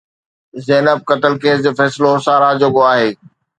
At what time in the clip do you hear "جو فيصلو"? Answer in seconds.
1.65-2.11